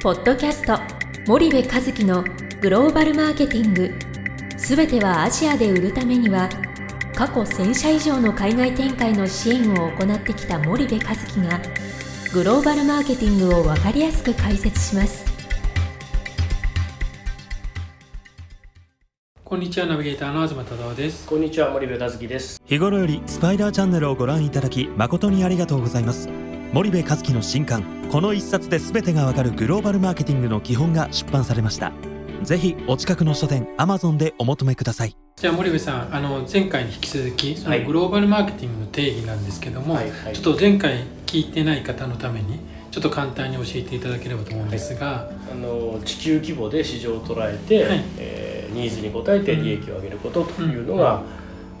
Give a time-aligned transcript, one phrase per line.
[0.00, 0.78] ポッドキャスト
[1.26, 2.22] 森部和樹の
[2.60, 3.92] グローバルマーケティング。
[4.56, 6.48] すべてはアジアで売るためには
[7.16, 11.60] 過去1000社以上の海外展開の支援を行ってきた森部和樹が
[12.32, 15.24] グローバルマーケティングを分かりやすく解説します。
[19.42, 21.26] こんにちはナビゲーターの東忠夫です。
[21.26, 22.62] こんにちは森部和樹です。
[22.64, 26.28] 日頃よりスパイダーチャンネルをご覧いただき誠にありがとうございます
[26.70, 27.82] 森部和樹の新刊
[28.12, 31.92] この一冊で全てがわかるグローバルマーケティングの基本が出版されました。
[32.42, 35.16] ぜひお近くの書店 Amazon でお求めください。
[35.36, 40.10] じゃあ森部さんあの前回に引き続きそのグローバルマーケティングの定義なんですけども、はい。
[40.10, 42.58] はい、ちょっと前回聞いてない方のために
[42.90, 51.22] ちょっと簡単に教えていただければと思うんですが、はい、あの地球規模で市場を捉えて、はい、えー、ニーズに応えて利益を上げることというのが、うん、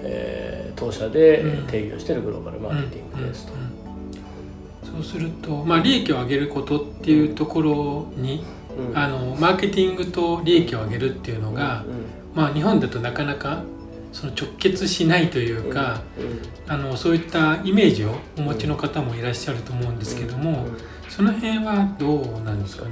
[0.00, 3.54] えー、当社で定義をしているグローバルマーケティングですと。
[4.94, 8.44] そうすると、まあ、利益を上げることっていうところに、
[8.78, 13.64] うん、あのマーケティングと利益を上げるっていうのが、うん、まあ、日本だとなかなか
[14.12, 16.02] その直結しないというか、
[16.68, 20.68] あのそういったイメージをお持ちの方もいらっしゃると思うんですけども、
[21.08, 22.90] その辺はどうなんですかね？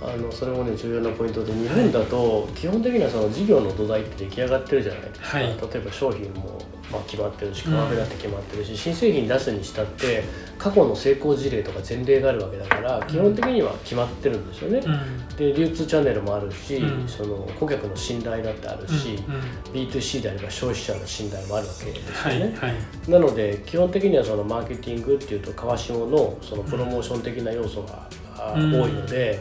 [0.00, 6.58] あのそれもね重要なポイントで日本だと基本的にはその事業の土台って出来上がってるじゃないですか、はい、例えば商品も
[6.92, 10.22] まあ決まってるし川辺だって決まってるし、うん、新製品出すにしたって
[10.56, 22.70] 過去の成功事例とか前例があるわけだから基本的には決まってるんですよね、うん、で流通チャンネルもあるし、うん、その顧客の信頼だってあるし、うん、B2C であれば消費者の信頼もあるわけですよね、はい。
[22.70, 28.08] はい、なので基本的にはそのマーケティングっていうと川下のそのプロモーション的な要素が
[28.54, 29.40] 多いので、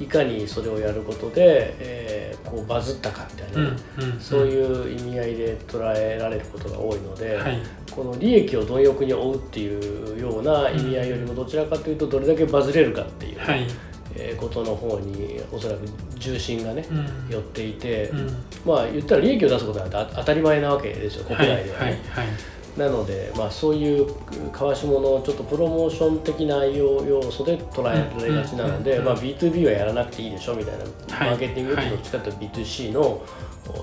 [0.00, 3.76] いかにそれをやることで、えー、こうバズったかみたいな、
[4.20, 7.58] そういう意味合いで捉えられることが多いので、はい、
[7.90, 13.38] この利益を貪欲に追うっていうような意味合いよりもどちらかというとどれだけバズれるかっていう。
[13.38, 13.66] はい。
[14.14, 15.80] えことの方におそらく
[16.16, 18.26] 重心がね、うん、寄っていて、うん、
[18.64, 21.64] まあ言ったら利益を出すことは当たり前なわけですよ国内ではね。
[21.68, 21.74] はい。
[21.74, 21.90] はい。
[21.90, 24.06] はいなので、まあ、そういう
[24.52, 30.84] 川下のちょっとプロモーション的な要素で捉えられがちなので、まあ、B2B はやらなくていいでしょみたいな、
[31.26, 33.22] マーケティングってどっちかというと B2C の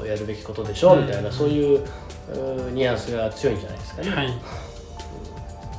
[0.05, 1.79] やるべきことでしょみたいな、そういう
[2.71, 4.09] ニュアンスが強いんじゃないですかね。
[4.09, 4.33] はい。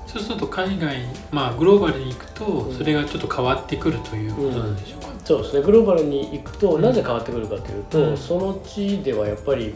[0.07, 0.97] そうすると海外、
[1.31, 5.63] まあ、グローバルに行くとそれがちょっと変わってくるということなんでしょうか、うん、そうですね。
[5.63, 9.75] グローバルに行くとなぜ変わってくるかというと、うん、その地ではやっぱり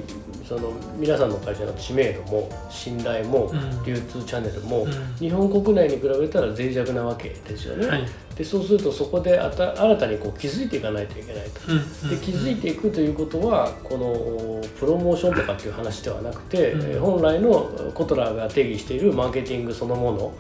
[0.49, 3.51] その皆さんの会社の知名度も信頼も
[3.85, 4.87] 流通チャンネルも、
[5.19, 7.87] 日本国内に比べたら脆弱なわけですよね。
[7.89, 8.07] はい、
[8.37, 12.09] でそうするとそこで新たにこう気づいていかないといけないと。
[12.09, 20.33] で気づいていくということはこのプロモーションとかっていう話ではなくて、本来のコトラが定義しているマーケティングそのもの、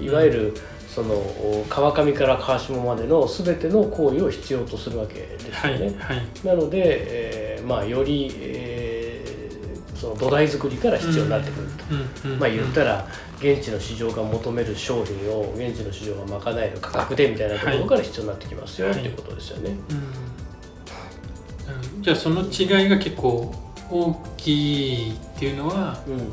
[0.00, 0.56] いわゆる
[0.96, 1.22] その
[1.68, 5.94] 川上から川下までの全ての行為を必要とするわけですよね。
[5.98, 9.06] はいはい、なので、えー、まあより、えー
[9.96, 11.66] その土台作りから必要になってくる
[12.22, 13.06] と、まあ言ったら
[13.38, 19.74] 現地の市場が求める商品を現地の市場が賄える価格でみたいなところから必要になってきますよ、はい、っていうことですよね、
[22.00, 23.54] じゃあその違いが結構
[23.90, 26.26] 大きいっていうのは、うん、やっ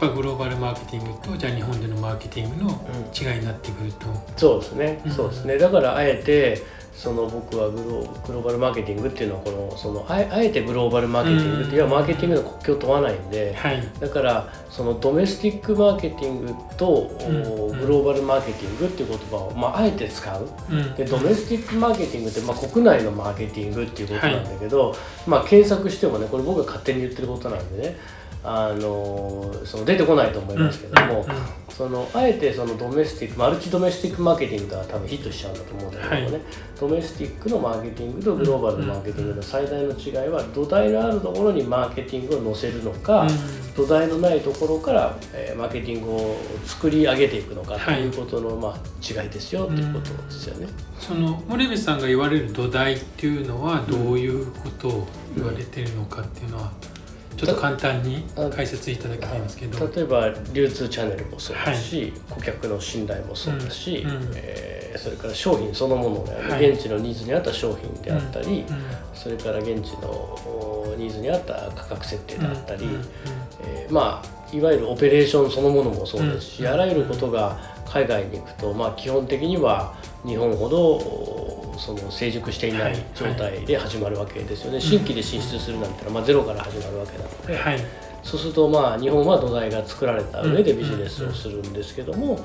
[0.00, 2.70] ぱグローバルマーケティングとじゃあ日本でのマーケティングの
[3.18, 5.56] 違いになってくると、うん、そうですね、そうですね。
[5.56, 6.62] だからあえて
[6.98, 24.98] その僕はグログローバルマーケティングっていうのはこのそのあえてグローバルマーケティングっていうのはマーケティングの国境を問わないんで、はい、だからそのドメスティックマーケティングと、グローバルマーケティングっていう言葉を、まあ、あえて使う、うん、でドメスティックマーケティングって、まあ、国内のマーケティングっていうことなんだけど、はい、
[25.28, 27.96] まあ、検索してもねこれ僕が勝手に言ってることなんでね
[28.44, 31.24] あのその出てこないと思いますけども、うんうん、
[31.68, 36.42] そのあえてそのドメスティックマルチドメスティックマーケティングが多分ヒットしちゃうんだと思うんだけどもね、はい、
[36.80, 50.68] ドメスティックのマーケティングとグローバルのマーケティングの最大の違いは土台のあるところにマーケティングを載せるのか、うん、土台のないところから、えー、マーケティングを作り上げていくのかということの、まあ、違いですよということですよね。
[50.98, 55.06] その森部さんが言われる土台っていうのはどういうことを
[55.36, 56.72] 言われてるのかっていうのは、
[57.36, 59.88] ちょっと簡単に解説いただきたいんですけど。
[59.94, 68.76] 例えば流通チャンネルもそうだし、はい、顧客の信頼もそうだし、うん、えー、それから商品そのものね、はい、現地のニーズに合った商品であったり、うん、
[69.14, 72.88] それから現地のニーズに合った価格設定であったり、
[73.62, 77.58] えー、まあいわゆるオペレーションそのものもそうですし、あらゆることが
[77.88, 81.47] 海外に行くと、まあ、基本的には日本ほど
[81.78, 87.78] その成熟していない状態で始まるわけですよね、はい、新規で進出するなんてのは、まあ、ゼロから始まるわけなので、はい、
[88.22, 92.38] そうするとまあ日本は土台が作られた上でビジネスをするんですけども、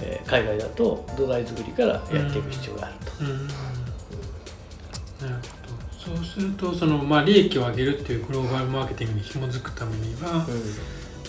[0.00, 3.24] えー、海外だと土台作りからやっていく必要があると。
[5.24, 5.60] なるほど。
[6.00, 10.46] そうするとその、まあ、利益を上げるっていうグローバルマーケティングに紐づくためには、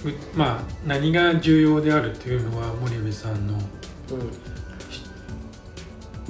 [0.05, 3.61] うん、まあ、何が重要であるというのは森部さんの、うん、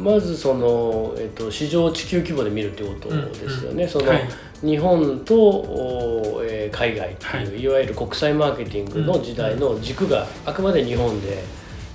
[0.02, 3.74] まずその、えっと、市場地球規模で見るってことですよね。
[3.74, 4.28] うんうん、その、はい。
[4.62, 11.44] 日本と、えー、海外という、はい、いわゆる国際マーケティングの時代の軸があくまで日本で、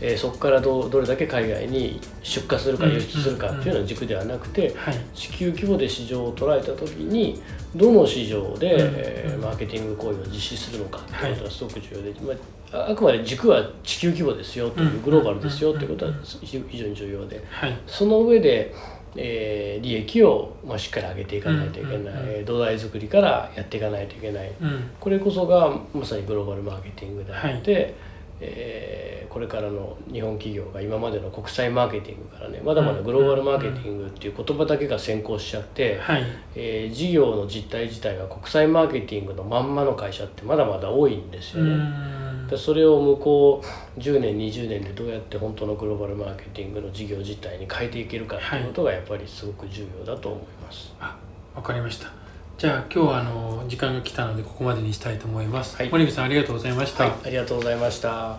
[0.00, 4.74] えー、そこからどどれだけ海外に出荷するか輸出するかっていうような軸ではなくて、
[5.14, 7.40] 地球規模で市場を捉えた時に
[7.74, 16.12] どの市場で、えー、マーケティング行為を実施するのかっていうことがすごく重要で、まあ、あくまで軸は地球規模ですよというグローバルですよということは
[16.42, 17.42] 非常に重要で、
[17.86, 18.74] その上で
[19.18, 27.94] えー、利益を、まあ、しっかり上げていかないといけない、土台作りからやっていかないといけない、うん、これこそがまさにグローバルマーケティングであって、はい
[28.40, 36.24] えー、これからの日本企業が今までの国際マーケティングからねまだまだグローバルマーケティングっていう言葉だけが先行しちゃって、はい、
[36.54, 42.16] えー、事業の実態自体が国際マーケティングのまんまの会社ってまだまだ多いんですよね。
[42.48, 43.62] でそれを向こ
[43.96, 50.94] う10年20年でどうやって本当のグローバルマーケティングの事業実態に変えていけるかっていうことがやっぱりすごく重要だと思います。
[50.98, 51.16] はい、あ
[51.56, 52.25] わかりました
[52.58, 55.76] じゃあ今日はあの時間が来たのでここまでにしたいと思います。
[55.76, 58.38] はい、森口さんありがとうございました、はい、ありがとうございました。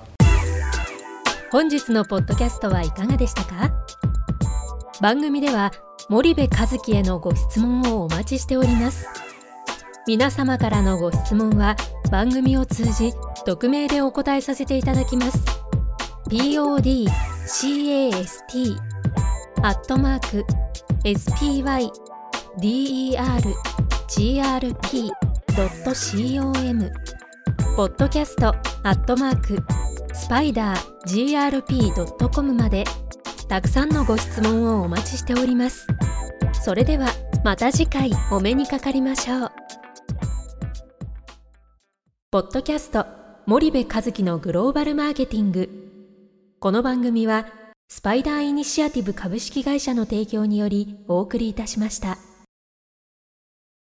[1.52, 3.72] 本日のポッドキャストはいかがでしたか？
[5.02, 5.72] 番組では
[6.10, 9.06] 森部和樹へのご質問をお待ちしております。
[10.08, 11.76] 皆様からのご質問は
[12.10, 13.14] 番組を通じ
[13.46, 15.38] 匿名でお答えさせていただきます。
[16.28, 17.14] podcast
[19.62, 20.44] アットマーク
[21.04, 21.92] spyder
[24.10, 25.20] grp.com
[27.76, 29.64] ポッドキャストアットマーク
[30.14, 31.52] スパイダー
[31.92, 32.86] grp.com まで
[33.50, 35.88] たくさんのご質問をお待ちしております。
[36.54, 37.08] それでは
[37.44, 39.52] また次回お目にかかりましょう。
[42.32, 43.06] ポッドキャスト
[43.46, 45.70] 森部和樹のグローバルマーケティング。
[46.60, 47.48] この番組は
[47.90, 52.18] スパイダーイニシアティブ株式会社の提供によりお送りいたしました。